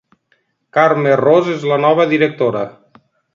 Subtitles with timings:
[0.77, 2.65] Carme Ros és la nova directora.